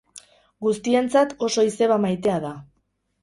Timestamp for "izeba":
1.69-1.99